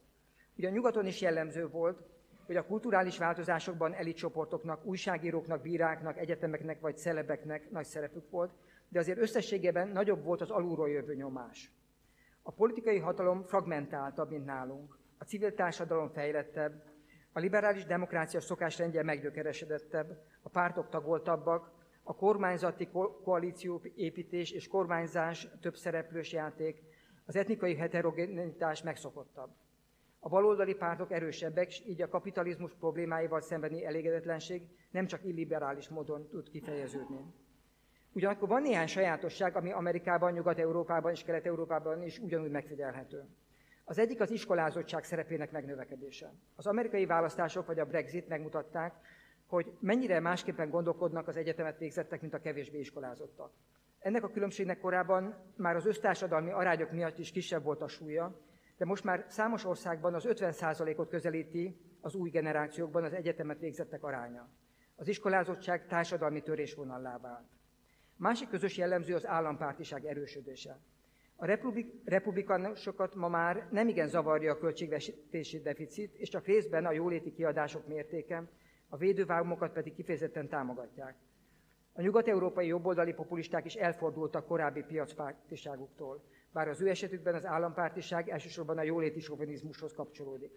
Ugye 0.58 0.68
a 0.68 0.72
nyugaton 0.72 1.06
is 1.06 1.22
jellemző 1.22 1.68
volt, 1.68 2.04
hogy 2.46 2.56
a 2.56 2.66
kulturális 2.66 3.18
változásokban 3.18 3.94
elitcsoportoknak, 3.94 4.86
újságíróknak, 4.86 5.62
bíráknak, 5.62 6.18
egyetemeknek 6.18 6.80
vagy 6.80 6.98
celebeknek 6.98 7.70
nagy 7.70 7.86
szerepük 7.86 8.30
volt, 8.30 8.52
de 8.90 9.00
azért 9.00 9.20
összességében 9.20 9.88
nagyobb 9.88 10.24
volt 10.24 10.42
az 10.42 10.50
alulról 10.50 10.90
jövő 10.90 11.16
nyomás. 11.16 11.72
A 12.48 12.52
politikai 12.52 13.00
hatalom 13.00 13.44
fragmentáltabb, 13.44 14.30
mint 14.30 14.46
nálunk. 14.46 14.98
A 15.18 15.24
civil 15.24 15.54
társadalom 15.54 16.10
fejlettebb, 16.10 16.84
a 17.32 17.40
liberális 17.40 17.86
demokrácia 17.86 18.42
szokásrendje 18.42 19.04
meggyökeresedettebb, 19.04 20.22
a 20.42 20.50
pártok 20.50 20.90
tagoltabbak, 20.90 21.72
a 22.04 22.16
kormányzati 22.16 22.88
ko- 22.88 23.22
koalíció 23.24 23.82
építés 23.96 24.52
és 24.52 24.68
kormányzás 24.68 25.48
több 25.62 25.76
szereplős 25.76 26.32
játék, 26.32 26.84
az 27.26 27.36
etnikai 27.36 27.76
heterogenitás 27.76 28.84
megszokottabb. 28.84 29.50
A 30.20 30.30
baloldali 30.30 30.76
pártok 30.76 31.12
erősebbek, 31.12 31.88
így 31.88 32.02
a 32.02 32.10
kapitalizmus 32.10 32.74
problémáival 32.74 33.42
szembeni 33.42 33.86
elégedetlenség 33.86 34.62
nem 34.92 35.06
csak 35.06 35.24
illiberális 35.24 35.90
módon 35.90 36.28
tud 36.28 36.50
kifejeződni. 36.50 37.20
Ugyanakkor 38.18 38.48
van 38.48 38.62
néhány 38.62 38.88
sajátosság, 38.88 39.56
ami 39.56 39.72
Amerikában, 39.72 40.32
Nyugat-Európában 40.32 41.12
és 41.12 41.24
Kelet-Európában 41.24 42.04
is 42.04 42.20
ugyanúgy 42.20 42.50
megfigyelhető. 42.50 43.24
Az 43.84 43.98
egyik 43.98 44.22
az 44.22 44.32
iskolázottság 44.32 45.04
szerepének 45.04 45.52
megnövekedése. 45.52 46.34
Az 46.56 46.68
amerikai 46.68 47.06
választások 47.06 47.66
vagy 47.66 47.80
a 47.80 47.86
Brexit 47.86 48.28
megmutatták, 48.28 48.94
hogy 49.48 49.72
mennyire 49.80 50.20
másképpen 50.20 50.70
gondolkodnak 50.70 51.28
az 51.28 51.38
egyetemet 51.38 51.78
végzettek, 51.78 52.22
mint 52.22 52.34
a 52.34 52.40
kevésbé 52.40 52.80
iskolázottak. 52.80 53.52
Ennek 54.00 54.24
a 54.24 54.32
különbségnek 54.32 54.80
korábban 54.80 55.36
már 55.56 55.76
az 55.76 55.86
össztársadalmi 55.86 56.52
arányok 56.52 56.92
miatt 56.92 57.18
is 57.18 57.32
kisebb 57.32 57.64
volt 57.64 57.82
a 57.82 57.88
súlya, 57.88 58.40
de 58.78 58.86
most 58.86 59.04
már 59.04 59.26
számos 59.28 59.66
országban 59.66 60.14
az 60.14 60.26
50%-ot 60.28 61.10
közelíti 61.10 61.82
az 62.02 62.16
új 62.16 62.30
generációkban 62.30 63.04
az 63.04 63.14
egyetemet 63.14 63.60
végzettek 63.60 64.04
aránya. 64.04 64.50
Az 64.96 65.08
iskolázottság 65.08 65.88
társadalmi 65.88 66.42
törésvonallá 66.42 67.18
vált. 67.18 67.57
Másik 68.18 68.50
közös 68.50 68.78
jellemző 68.78 69.16
az 69.16 69.26
állampártiság 69.26 70.06
erősödése. 70.06 70.80
A 71.36 71.46
republik, 71.46 72.02
republikánusokat 72.06 73.16
ma 73.16 73.28
már 73.28 73.68
nem 73.72 73.88
igen 73.88 74.08
zavarja 74.08 74.52
a 74.52 74.58
költségvetési 74.58 75.62
deficit, 75.62 76.16
és 76.16 76.30
csak 76.30 76.46
részben 76.46 76.86
a 76.86 76.92
jóléti 76.92 77.32
kiadások 77.32 77.88
mértéke, 77.88 78.44
a 78.90 78.98
védővágomokat 78.98 79.72
pedig 79.74 79.94
kifejezetten 79.94 80.48
támogatják. 80.48 81.16
A 81.94 82.02
nyugat-európai 82.02 82.68
jobboldali 82.68 83.14
populisták 83.14 83.66
is 83.66 83.76
elfordultak 83.76 84.46
korábbi 84.46 84.84
piacpártiságuktól, 84.84 86.24
bár 86.52 86.68
az 86.68 86.82
ő 86.82 86.90
esetükben 86.90 87.36
az 87.36 87.46
állampártiság 87.46 88.30
elsősorban 88.30 88.78
a 88.78 88.84
jóléti 88.84 89.20
sovinizmushoz 89.20 89.94
kapcsolódik. 89.94 90.52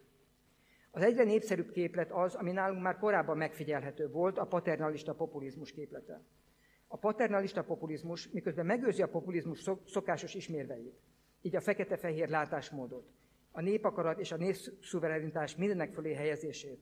Az 0.91 1.03
egyre 1.03 1.25
népszerűbb 1.25 1.71
képlet 1.71 2.11
az, 2.13 2.35
ami 2.35 2.53
nálunk 2.53 2.83
már 2.83 2.99
korábban 2.99 3.37
megfigyelhető 3.37 4.09
volt, 4.09 4.39
a 4.39 4.45
paternalista 4.45 5.15
populizmus 5.15 5.73
képlete. 5.73 6.21
A 6.93 6.97
paternalista 6.97 7.63
populizmus, 7.63 8.29
miközben 8.29 8.67
megőrzi 8.67 9.03
a 9.03 9.09
populizmus 9.09 9.71
szokásos 9.87 10.35
ismérveit, 10.35 10.95
így 11.43 11.57
a 11.57 11.61
fekete-fehér 11.61 12.29
látásmódot, 12.29 13.09
a 13.53 13.61
népakarat 13.61 14.19
és 14.19 14.33
a 14.33 14.37
népszuverenitás 14.37 15.57
mindenek 15.57 15.93
fölé 15.93 16.15
helyezését, 16.15 16.79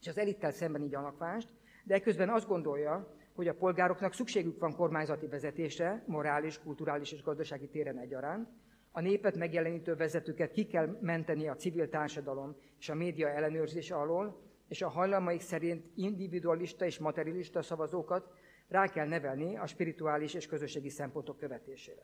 és 0.00 0.08
az 0.08 0.18
elittel 0.18 0.50
szembeni 0.50 0.88
gyanakvást, 0.88 1.48
de 1.84 1.94
ekközben 1.94 2.28
azt 2.28 2.46
gondolja, 2.46 3.14
hogy 3.34 3.48
a 3.48 3.54
polgároknak 3.54 4.12
szükségük 4.12 4.58
van 4.58 4.74
kormányzati 4.76 5.26
vezetésre, 5.26 6.04
morális, 6.06 6.58
kulturális 6.58 7.12
és 7.12 7.22
gazdasági 7.22 7.68
téren 7.68 7.98
egyaránt, 7.98 8.48
a 8.90 9.00
népet 9.00 9.36
megjelenítő 9.36 9.94
vezetőket 9.94 10.52
ki 10.52 10.66
kell 10.66 10.98
menteni 11.00 11.48
a 11.48 11.54
civil 11.54 11.88
társadalom 11.88 12.56
és 12.78 12.88
a 12.88 12.94
média 12.94 13.28
ellenőrzése 13.28 13.94
alól, 13.94 14.40
és 14.68 14.82
a 14.82 14.88
hajlamaik 14.88 15.40
szerint 15.40 15.86
individualista 15.94 16.84
és 16.84 16.98
materialista 16.98 17.62
szavazókat 17.62 18.32
rá 18.68 18.88
kell 18.88 19.06
nevelni 19.06 19.56
a 19.56 19.66
spirituális 19.66 20.34
és 20.34 20.46
közösségi 20.46 20.88
szempontok 20.88 21.38
követésére. 21.38 22.02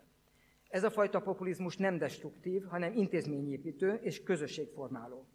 Ez 0.69 0.85
a 0.85 0.90
fajta 0.90 1.21
populizmus 1.21 1.76
nem 1.76 1.99
destruktív, 1.99 2.64
hanem 2.64 2.93
intézményépítő 2.95 3.93
és 4.02 4.23
közösségformáló. 4.23 5.26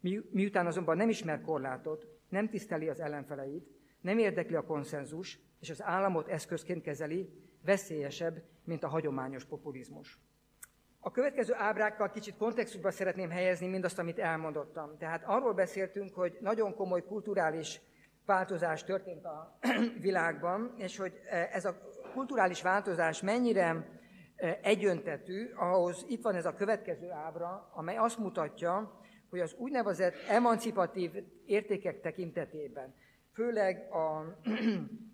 Mi, 0.00 0.20
miután 0.30 0.66
azonban 0.66 0.96
nem 0.96 1.08
ismer 1.08 1.40
korlátot, 1.40 2.06
nem 2.28 2.48
tiszteli 2.48 2.88
az 2.88 3.00
ellenfeleit, 3.00 3.70
nem 4.00 4.18
érdekli 4.18 4.54
a 4.54 4.64
konszenzus, 4.64 5.38
és 5.60 5.70
az 5.70 5.82
államot 5.82 6.28
eszközként 6.28 6.82
kezeli, 6.82 7.28
veszélyesebb, 7.64 8.42
mint 8.64 8.84
a 8.84 8.88
hagyományos 8.88 9.44
populizmus. 9.44 10.18
A 11.00 11.10
következő 11.10 11.54
ábrákkal 11.54 12.10
kicsit 12.10 12.36
kontextusba 12.36 12.90
szeretném 12.90 13.30
helyezni 13.30 13.66
mindazt, 13.66 13.98
amit 13.98 14.18
elmondottam. 14.18 14.96
Tehát 14.98 15.22
arról 15.24 15.52
beszéltünk, 15.52 16.14
hogy 16.14 16.38
nagyon 16.40 16.74
komoly 16.74 17.04
kulturális 17.04 17.80
változás 18.26 18.84
történt 18.84 19.24
a 19.24 19.58
világban, 20.00 20.74
és 20.76 20.96
hogy 20.96 21.12
e, 21.30 21.48
ez 21.52 21.64
a 21.64 21.76
kulturális 22.14 22.62
változás 22.62 23.22
mennyire 23.22 23.86
e, 24.36 24.58
egyöntetű, 24.62 25.52
ahhoz 25.54 26.04
itt 26.08 26.22
van 26.22 26.34
ez 26.34 26.46
a 26.46 26.54
következő 26.54 27.10
ábra, 27.10 27.70
amely 27.74 27.96
azt 27.96 28.18
mutatja, 28.18 29.00
hogy 29.30 29.40
az 29.40 29.54
úgynevezett 29.58 30.14
emancipatív 30.28 31.10
értékek 31.44 32.00
tekintetében, 32.00 32.94
főleg 33.32 33.92
a 33.92 34.24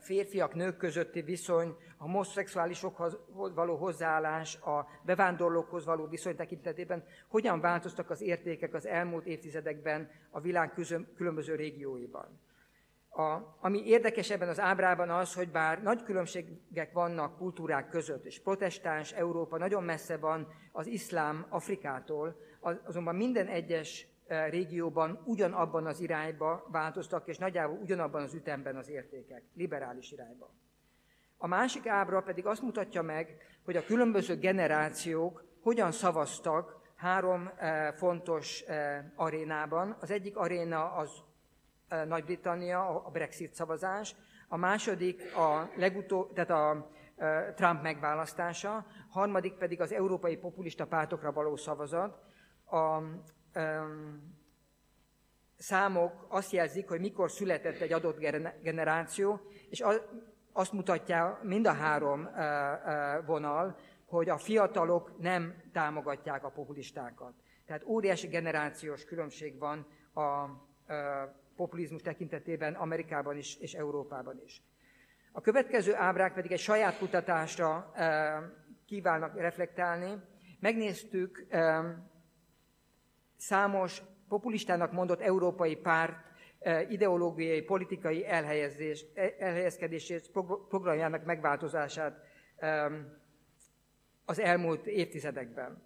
férfiak, 0.00 0.54
nők 0.54 0.76
közötti 0.76 1.22
viszony, 1.22 1.76
a 1.96 2.02
homoszexuálisokhoz 2.02 3.18
való 3.54 3.76
hozzáállás, 3.76 4.60
a 4.60 4.88
bevándorlókhoz 5.02 5.84
való 5.84 6.06
viszony 6.06 6.36
tekintetében 6.36 7.04
hogyan 7.28 7.60
változtak 7.60 8.10
az 8.10 8.20
értékek 8.20 8.74
az 8.74 8.86
elmúlt 8.86 9.26
évtizedekben 9.26 10.10
a 10.30 10.40
világ 10.40 10.72
különböző 11.16 11.54
régióiban. 11.54 12.40
A, 13.08 13.56
ami 13.60 13.86
érdekes 13.86 14.30
ebben 14.30 14.48
az 14.48 14.60
ábrában 14.60 15.10
az, 15.10 15.34
hogy 15.34 15.50
bár 15.50 15.82
nagy 15.82 16.02
különbségek 16.02 16.92
vannak 16.92 17.36
kultúrák 17.36 17.88
között, 17.88 18.24
és 18.24 18.40
protestáns 18.40 19.12
Európa 19.12 19.58
nagyon 19.58 19.82
messze 19.82 20.16
van 20.16 20.48
az 20.72 20.86
iszlám 20.86 21.46
Afrikától, 21.48 22.36
azonban 22.84 23.14
minden 23.14 23.46
egyes 23.46 24.06
régióban 24.26 25.22
ugyanabban 25.24 25.86
az 25.86 26.00
irányba 26.00 26.66
változtak, 26.70 27.28
és 27.28 27.38
nagyjából 27.38 27.78
ugyanabban 27.78 28.22
az 28.22 28.34
ütemben 28.34 28.76
az 28.76 28.88
értékek, 28.88 29.42
liberális 29.54 30.12
irányba. 30.12 30.50
A 31.36 31.46
másik 31.46 31.86
ábra 31.86 32.20
pedig 32.20 32.46
azt 32.46 32.62
mutatja 32.62 33.02
meg, 33.02 33.36
hogy 33.64 33.76
a 33.76 33.84
különböző 33.84 34.36
generációk 34.36 35.44
hogyan 35.62 35.92
szavaztak 35.92 36.82
három 36.96 37.50
e, 37.56 37.92
fontos 37.92 38.62
e, 38.62 39.12
arénában. 39.16 39.96
Az 40.00 40.10
egyik 40.10 40.36
aréna 40.36 40.92
az 40.92 41.10
nagy-Britannia, 42.06 43.04
a 43.04 43.10
Brexit 43.10 43.54
szavazás, 43.54 44.14
a 44.48 44.56
második 44.56 45.36
a 45.36 45.70
legutó, 45.76 46.24
tehát 46.24 46.50
a 46.50 46.90
Trump 47.54 47.82
megválasztása, 47.82 48.86
harmadik 49.10 49.54
pedig 49.54 49.80
az 49.80 49.92
európai 49.92 50.36
populista 50.36 50.86
pártokra 50.86 51.32
való 51.32 51.56
szavazat. 51.56 52.18
A, 52.64 53.00
számok 55.56 56.26
azt 56.28 56.52
jelzik, 56.52 56.88
hogy 56.88 57.00
mikor 57.00 57.30
született 57.30 57.80
egy 57.80 57.92
adott 57.92 58.18
generáció, 58.62 59.40
és 59.70 59.84
azt 60.52 60.72
mutatja 60.72 61.40
mind 61.42 61.66
a 61.66 61.72
három 61.72 62.28
vonal, 63.26 63.78
hogy 64.06 64.28
a 64.28 64.38
fiatalok 64.38 65.18
nem 65.18 65.54
támogatják 65.72 66.44
a 66.44 66.50
populistákat. 66.50 67.32
Tehát 67.66 67.84
óriási 67.84 68.26
generációs 68.26 69.04
különbség 69.04 69.58
van 69.58 69.86
a 70.14 70.46
populizmus 71.56 72.02
tekintetében 72.02 72.74
Amerikában 72.74 73.36
is 73.36 73.56
és 73.56 73.72
Európában 73.72 74.40
is. 74.44 74.62
A 75.32 75.40
következő 75.40 75.94
ábrák 75.94 76.34
pedig 76.34 76.52
egy 76.52 76.58
saját 76.58 76.98
kutatásra 76.98 77.92
kívánnak 78.86 79.36
reflektálni. 79.36 80.20
Megnéztük 80.60 81.46
számos 83.36 84.02
populistának 84.28 84.92
mondott 84.92 85.20
európai 85.20 85.76
párt 85.76 86.16
e, 86.58 86.82
ideológiai, 86.82 87.62
politikai 87.62 88.26
elhelyezés, 88.26 89.04
elhelyezkedését, 89.38 90.30
programjának 90.68 91.24
megváltozását 91.24 92.32
az 94.24 94.40
elmúlt 94.40 94.86
évtizedekben. 94.86 95.82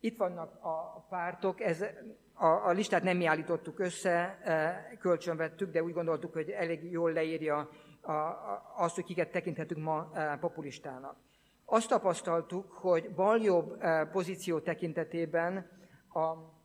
Itt 0.00 0.16
vannak 0.16 0.64
a 0.64 1.06
pártok, 1.08 1.60
ez 1.60 1.84
a, 2.32 2.46
a 2.46 2.70
listát 2.70 3.02
nem 3.02 3.16
mi 3.16 3.26
állítottuk 3.26 3.78
össze, 3.78 4.38
e, 4.44 4.96
kölcsönvettük, 5.00 5.70
de 5.70 5.82
úgy 5.82 5.92
gondoltuk, 5.92 6.32
hogy 6.32 6.50
elég 6.50 6.90
jól 6.90 7.12
leírja 7.12 7.70
a, 8.00 8.12
a, 8.12 8.74
azt, 8.76 8.94
hogy 8.94 9.04
kiket 9.04 9.30
tekinthetünk 9.30 9.84
ma 9.84 10.10
e, 10.14 10.36
populistának. 10.36 11.16
Azt 11.64 11.88
tapasztaltuk, 11.88 12.72
hogy 12.72 13.14
bal-jobb 13.14 13.82
e, 13.82 14.04
pozíció 14.06 14.60
tekintetében 14.60 15.70
a 16.12 16.56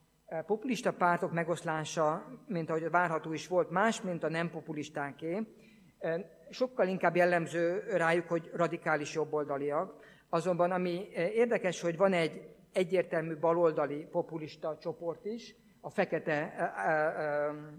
populista 0.42 0.94
pártok 0.94 1.32
megoszlása, 1.32 2.26
mint 2.48 2.70
ahogy 2.70 2.90
várható 2.90 3.34
is 3.34 3.48
volt, 3.48 3.70
más, 3.70 4.02
mint 4.02 4.24
a 4.24 4.30
nem 4.30 4.50
populistáké. 4.50 5.48
Sokkal 6.50 6.88
inkább 6.88 7.16
jellemző 7.16 7.84
rájuk, 7.90 8.28
hogy 8.28 8.52
radikális 8.54 9.14
jobboldaliak. 9.14 9.96
Azonban 10.30 10.72
ami 10.72 11.08
érdekes, 11.14 11.82
hogy 11.82 11.98
van 11.98 12.14
egy 12.14 12.48
egyértelmű 12.74 13.38
baloldali 13.38 14.08
populista 14.12 14.78
csoport 14.82 15.26
is, 15.26 15.56
a 15.82 15.90
fekete 15.90 16.54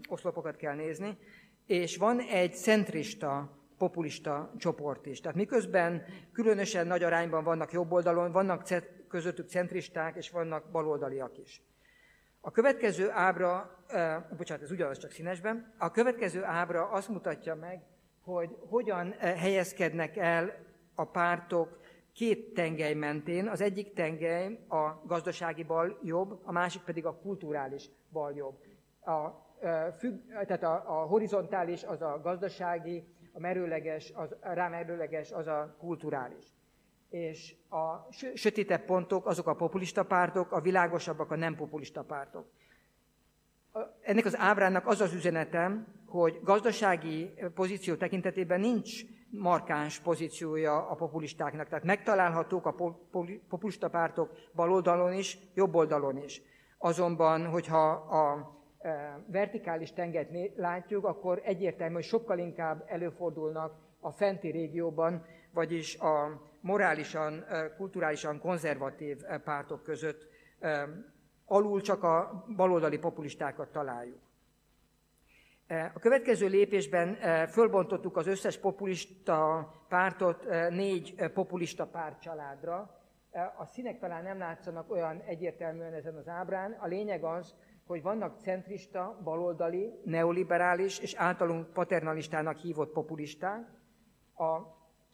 oszlopokat 0.09 0.55
kell 0.55 0.75
nézni, 0.75 1.17
és 1.65 1.97
van 1.97 2.19
egy 2.19 2.53
centrista, 2.53 3.49
populista 3.77 4.51
csoport 4.57 5.05
is. 5.05 5.21
Tehát 5.21 5.37
miközben 5.37 6.03
különösen 6.31 6.87
nagy 6.87 7.03
arányban 7.03 7.43
vannak 7.43 7.71
jobb 7.71 7.91
oldalon, 7.91 8.31
vannak 8.31 8.63
közöttük 9.07 9.49
centristák, 9.49 10.15
és 10.15 10.29
vannak 10.29 10.71
baloldaliak 10.71 11.37
is. 11.37 11.61
A 12.45 12.51
következő 12.51 13.09
ábra, 13.11 13.77
eh, 13.87 14.23
bocsánat, 14.37 14.63
ez 14.63 14.71
ugyanaz 14.71 14.97
csak 14.97 15.11
színesben, 15.11 15.73
a 15.77 15.91
következő 15.91 16.43
ábra 16.43 16.89
azt 16.89 17.09
mutatja 17.09 17.55
meg, 17.55 17.81
hogy 18.23 18.57
hogyan 18.69 19.11
helyezkednek 19.19 20.17
el 20.17 20.55
a 20.95 21.05
pártok 21.05 21.79
két 22.13 22.53
tengely 22.53 22.93
mentén. 22.93 23.47
Az 23.47 23.61
egyik 23.61 23.93
tengely 23.93 24.59
a 24.69 25.05
gazdasági 25.05 25.63
bal 25.63 25.99
jobb, 26.03 26.41
a 26.43 26.51
másik 26.51 26.81
pedig 26.81 27.05
a 27.05 27.15
kulturális 27.15 27.89
bal 28.11 28.33
jobb. 28.33 28.57
A, 28.99 29.29
függ, 29.97 30.27
tehát 30.27 30.63
a, 30.63 31.01
a 31.01 31.05
horizontális 31.05 31.83
az 31.83 32.01
a 32.01 32.19
gazdasági, 32.23 33.07
a 33.33 33.39
merőleges, 33.39 34.11
az, 34.15 34.35
a 34.41 34.53
rámerőleges 34.53 35.31
az 35.31 35.47
a 35.47 35.75
kulturális. 35.79 36.54
És 37.15 37.55
a 37.69 38.13
sötétebb 38.33 38.85
pontok 38.85 39.25
azok 39.25 39.47
a 39.47 39.55
populista 39.55 40.03
pártok, 40.03 40.51
a 40.51 40.61
világosabbak 40.61 41.31
a 41.31 41.35
nem 41.35 41.55
populista 41.55 42.03
pártok. 42.03 42.45
Ennek 44.01 44.25
az 44.25 44.37
ábrának 44.37 44.87
az 44.87 45.01
az 45.01 45.13
üzenetem, 45.13 45.87
hogy 46.05 46.39
gazdasági 46.43 47.33
pozíció 47.53 47.95
tekintetében 47.95 48.59
nincs 48.59 49.03
markáns 49.29 49.99
pozíciója 49.99 50.89
a 50.89 50.95
populistáknak. 50.95 51.67
Tehát 51.67 51.83
megtalálhatók 51.83 52.65
a 52.65 52.75
populista 53.49 53.89
pártok 53.89 54.31
bal 54.53 54.71
oldalon 54.71 55.13
is, 55.13 55.37
jobb 55.53 55.75
oldalon 55.75 56.17
is. 56.17 56.41
Azonban, 56.77 57.45
hogyha 57.45 57.89
a 57.91 58.55
e, 58.77 59.23
vertikális 59.27 59.93
tenget 59.93 60.29
látjuk, 60.55 61.05
akkor 61.05 61.41
egyértelmű, 61.43 61.93
hogy 61.93 62.03
sokkal 62.03 62.37
inkább 62.37 62.83
előfordulnak 62.87 63.75
a 63.99 64.11
fenti 64.11 64.51
régióban, 64.51 65.25
vagyis 65.55 65.97
a 65.97 66.41
morálisan, 66.61 67.45
kulturálisan 67.77 68.39
konzervatív 68.39 69.17
pártok 69.43 69.83
között 69.83 70.27
alul 71.45 71.81
csak 71.81 72.03
a 72.03 72.45
baloldali 72.55 72.97
populistákat 72.97 73.71
találjuk. 73.71 74.19
A 75.93 75.99
következő 75.99 76.47
lépésben 76.47 77.17
fölbontottuk 77.47 78.17
az 78.17 78.27
összes 78.27 78.57
populista 78.57 79.69
pártot 79.89 80.45
négy 80.69 81.29
populista 81.33 81.85
párt 81.87 82.21
családra. 82.21 82.99
A 83.57 83.65
színek 83.65 83.99
talán 83.99 84.23
nem 84.23 84.37
látszanak 84.37 84.91
olyan 84.91 85.21
egyértelműen 85.25 85.93
ezen 85.93 86.15
az 86.15 86.27
ábrán. 86.27 86.71
A 86.71 86.87
lényeg 86.87 87.23
az, 87.23 87.55
hogy 87.87 88.01
vannak 88.01 88.39
centrista, 88.39 89.19
baloldali, 89.23 89.99
neoliberális 90.03 90.99
és 90.99 91.13
általunk 91.13 91.73
paternalistának 91.73 92.57
hívott 92.57 92.91
populisták. 92.91 93.67
A 94.35 94.59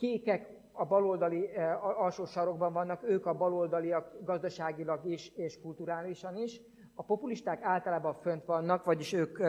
kékek 0.02 0.50
a 0.72 0.86
baloldali 0.86 1.50
alsó 1.98 2.26
sarokban 2.26 2.74
vannak, 2.74 3.04
ők 3.04 3.26
a 3.26 3.34
baloldaliak 3.34 4.24
gazdaságilag 4.24 5.06
is 5.06 5.32
és 5.36 5.62
kulturálisan 5.62 6.38
is. 6.38 6.62
A 6.96 7.04
populisták 7.04 7.64
általában 7.64 8.14
fönt 8.14 8.46
vannak, 8.46 8.86
vagyis 8.86 9.14
ők 9.14 9.40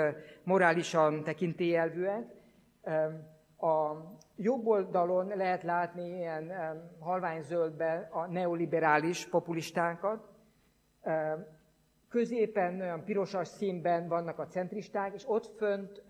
morálisan 0.45 1.25
tekintélyelvűek. 1.25 2.35
A 3.59 3.97
jobb 4.37 4.67
oldalon 4.67 5.27
lehet 5.27 5.63
látni 5.63 6.09
ilyen 6.09 6.53
halványzöldbe 7.01 8.09
a 8.11 8.27
neoliberális 8.27 9.29
populistákat. 9.29 10.29
Középen 12.09 12.81
olyan 12.81 13.05
pirosas 13.05 13.49
színben 13.49 14.09
vannak 14.09 14.39
a 14.39 14.47
centristák, 14.47 15.15
és 15.15 15.25
ott 15.27 15.47
fönt 15.57 16.03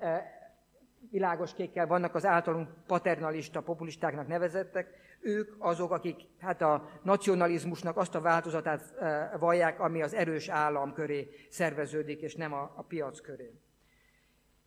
világos 1.11 1.55
kékkel 1.55 1.87
vannak 1.87 2.15
az 2.15 2.27
általunk 2.27 2.69
paternalista 2.87 3.61
populistáknak 3.61 4.27
nevezettek, 4.27 4.89
ők 5.23 5.55
azok, 5.59 5.91
akik 5.91 6.17
hát 6.39 6.63
a 6.63 6.89
nacionalizmusnak 7.03 7.97
azt 7.97 8.15
a 8.15 8.21
változatát 8.21 8.95
eh, 9.01 9.31
vallják, 9.39 9.81
ami 9.81 10.03
az 10.03 10.15
erős 10.15 10.49
állam 10.49 10.93
köré 10.93 11.29
szerveződik, 11.51 12.21
és 12.21 12.35
nem 12.35 12.53
a, 12.53 12.73
a 12.77 12.83
piac 12.83 13.21
köré. 13.21 13.53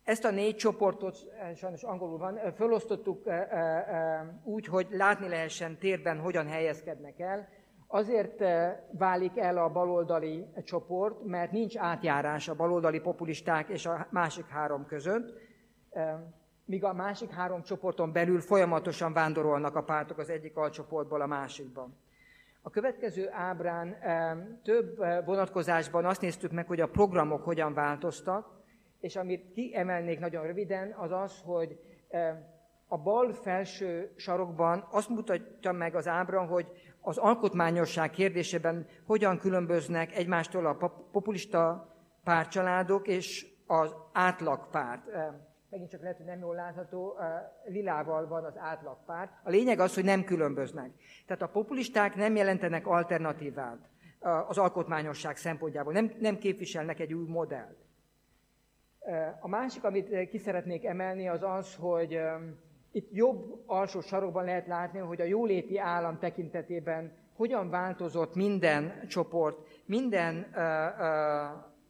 Ezt 0.04 0.24
a 0.24 0.30
négy 0.30 0.56
csoportot, 0.56 1.16
eh, 1.40 1.54
sajnos 1.54 1.82
angolul 1.82 2.18
van, 2.18 2.36
eh, 2.36 2.52
felosztottuk 2.52 3.28
úgy, 4.44 4.66
hogy 4.66 4.86
látni 4.90 5.28
lehessen 5.28 5.78
térben, 5.78 6.18
hogyan 6.18 6.46
helyezkednek 6.46 7.20
el. 7.20 7.48
Azért 7.88 8.44
válik 8.90 9.38
el 9.38 9.58
a 9.58 9.68
baloldali 9.68 10.46
csoport, 10.64 11.24
mert 11.24 11.52
nincs 11.52 11.76
átjárás 11.76 12.48
a 12.48 12.54
baloldali 12.54 13.00
populisták 13.00 13.68
és 13.68 13.86
a 13.86 14.06
másik 14.10 14.46
három 14.46 14.86
között 14.86 15.45
míg 16.64 16.84
a 16.84 16.92
másik 16.92 17.30
három 17.30 17.62
csoporton 17.62 18.12
belül 18.12 18.40
folyamatosan 18.40 19.12
vándorolnak 19.12 19.76
a 19.76 19.82
pártok 19.82 20.18
az 20.18 20.30
egyik 20.30 20.56
alcsoportból 20.56 21.20
a 21.20 21.26
másikba. 21.26 21.88
A 22.62 22.70
következő 22.70 23.28
ábrán 23.32 23.96
több 24.62 25.00
eh, 25.00 25.24
vonatkozásban 25.24 26.04
azt 26.04 26.20
néztük 26.20 26.52
meg, 26.52 26.66
hogy 26.66 26.80
a 26.80 26.88
programok 26.88 27.44
hogyan 27.44 27.74
változtak, 27.74 28.56
és 29.00 29.16
amit 29.16 29.52
kiemelnék 29.52 30.20
nagyon 30.20 30.46
röviden, 30.46 30.94
az 30.98 31.12
az, 31.12 31.40
hogy 31.44 31.78
a 32.88 32.98
bal 32.98 33.32
felső 33.32 34.12
sarokban 34.16 34.86
azt 34.90 35.08
mutatja 35.08 35.72
meg 35.72 35.94
az 35.94 36.08
ábra, 36.08 36.44
hogy 36.44 36.66
az 37.00 37.16
alkotmányosság 37.16 38.10
kérdésében 38.10 38.86
hogyan 39.06 39.38
különböznek 39.38 40.16
egymástól 40.16 40.66
a 40.66 40.74
populista 41.12 41.94
pártcsaládok 42.24 43.08
és 43.08 43.46
az 43.66 43.94
átlagpárt 44.12 45.02
megint 45.76 45.94
csak 45.94 46.02
lehet, 46.02 46.16
hogy 46.16 46.26
nem 46.26 46.38
jól 46.38 46.54
látható, 46.54 47.14
lilával 47.64 48.26
van 48.26 48.44
az 48.44 48.56
átlagpárt. 48.58 49.32
A 49.42 49.50
lényeg 49.50 49.80
az, 49.80 49.94
hogy 49.94 50.04
nem 50.04 50.24
különböznek. 50.24 50.90
Tehát 51.26 51.42
a 51.42 51.48
populisták 51.48 52.14
nem 52.14 52.36
jelentenek 52.36 52.86
alternatívát 52.86 53.78
az 54.48 54.58
alkotmányosság 54.58 55.36
szempontjából, 55.36 55.92
nem, 55.92 56.12
nem 56.18 56.38
képviselnek 56.38 57.00
egy 57.00 57.12
új 57.12 57.28
modellt. 57.28 57.76
A 59.40 59.48
másik, 59.48 59.84
amit 59.84 60.28
ki 60.28 60.38
szeretnék 60.38 60.84
emelni, 60.84 61.28
az 61.28 61.42
az, 61.42 61.74
hogy 61.74 62.20
itt 62.92 63.12
jobb 63.12 63.62
alsó 63.66 64.00
sarokban 64.00 64.44
lehet 64.44 64.66
látni, 64.66 64.98
hogy 64.98 65.20
a 65.20 65.24
jóléti 65.24 65.78
állam 65.78 66.18
tekintetében 66.18 67.12
hogyan 67.34 67.70
változott 67.70 68.34
minden 68.34 69.06
csoport, 69.08 69.58
minden 69.84 70.46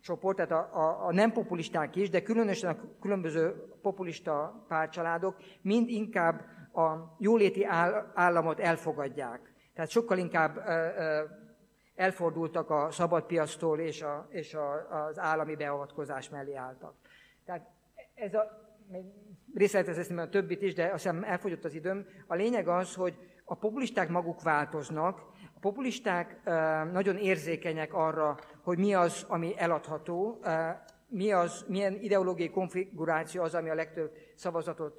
csoport, 0.07 0.37
tehát 0.37 0.53
a, 0.53 0.69
a, 0.73 1.07
a 1.07 1.13
nem 1.13 1.33
populisták 1.33 1.97
is, 1.97 2.11
de 2.11 2.23
különösen 2.23 2.71
a 2.71 2.99
különböző 3.01 3.55
populista 3.83 4.65
párcsaládok 4.69 5.37
mind 5.63 5.89
inkább 5.89 6.45
a 6.73 7.17
jóléti 7.19 7.65
áll, 7.65 8.13
államot 8.15 8.61
elfogadják. 8.61 9.53
Tehát 9.75 9.91
sokkal 9.91 10.19
inkább 10.19 10.57
uh, 10.57 10.65
uh, 10.65 11.31
elfordultak 11.95 12.71
a 12.71 12.91
szabadpiasztól 12.91 13.81
és, 13.81 14.03
a, 14.03 14.27
és 14.31 14.55
a, 14.55 14.91
az 15.07 15.19
állami 15.19 15.55
beavatkozás 15.55 16.29
mellé 16.29 16.55
álltak. 16.55 16.95
Tehát 17.45 17.67
ez 18.15 18.35
a, 18.35 18.43
részletezni 19.55 20.19
a 20.19 20.29
többit 20.29 20.63
is, 20.63 20.75
de 20.75 20.85
azt 20.85 21.03
hiszem 21.03 21.25
elfogyott 21.25 21.65
az 21.65 21.75
időm. 21.75 22.07
A 22.27 22.35
lényeg 22.35 22.69
az, 22.69 22.95
hogy 22.95 23.15
a 23.45 23.55
populisták 23.55 24.09
maguk 24.09 24.43
változnak, 24.43 25.21
a 25.57 25.59
populisták 25.59 26.41
nagyon 26.93 27.17
érzékenyek 27.17 27.95
arra, 27.95 28.39
hogy 28.63 28.79
mi 28.79 28.95
az, 28.95 29.25
ami 29.29 29.55
eladható, 29.57 30.41
mi 31.09 31.33
az, 31.33 31.65
milyen 31.69 31.95
ideológiai 32.01 32.51
konfiguráció 32.51 33.43
az, 33.43 33.55
ami 33.55 33.71
a 33.71 33.75
legtöbb 33.75 34.13
szavazatot 34.35 34.99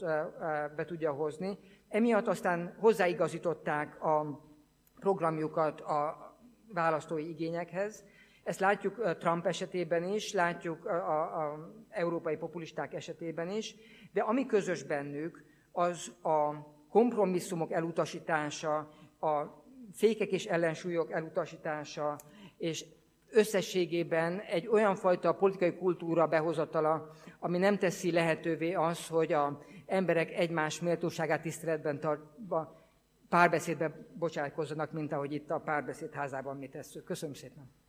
be 0.76 0.86
tudja 0.86 1.12
hozni. 1.12 1.58
Emiatt 1.90 2.28
aztán 2.28 2.76
hozzáigazították 2.80 4.04
a 4.04 4.42
programjukat 5.00 5.82
a 5.82 6.18
választói 6.74 7.30
igényekhez. 7.30 8.04
Ezt 8.44 8.60
látjuk 8.60 9.18
Trump 9.18 9.46
esetében 9.46 10.04
is, 10.04 10.34
látjuk 10.34 10.86
a, 10.86 11.22
a 11.22 11.74
európai 11.90 12.38
populisták 12.38 12.94
esetében 12.94 13.50
is, 13.50 13.76
de 14.14 14.22
ami 14.22 14.46
közös 14.46 14.84
bennük, 14.84 15.44
az 15.72 16.12
a 16.24 16.54
kompromisszumok 16.90 17.72
elutasítása, 17.72 18.78
a 19.20 19.66
fékek 19.94 20.32
és 20.32 20.46
ellensúlyok 20.46 21.12
elutasítása, 21.12 22.18
és 22.58 22.86
összességében 23.30 24.40
egy 24.40 24.68
olyan 24.68 24.96
fajta 24.96 25.34
politikai 25.34 25.76
kultúra 25.76 26.28
behozatala, 26.28 27.10
ami 27.40 27.58
nem 27.58 27.78
teszi 27.78 28.12
lehetővé 28.12 28.74
az, 28.74 29.08
hogy 29.08 29.34
a 29.34 29.62
emberek 29.86 30.32
egymás 30.32 30.80
méltóságát 30.80 31.42
tiszteletben 31.42 32.00
tartva 32.00 32.86
párbeszédbe 33.30 34.08
bocsátkozzanak, 34.14 34.92
mint 34.92 35.12
ahogy 35.12 35.34
itt 35.34 35.50
a 35.50 35.60
párbeszéd 35.60 36.14
házában 36.14 36.58
mi 36.58 36.68
tesszük. 36.68 37.04
Köszönöm 37.04 37.36
szépen! 37.36 37.87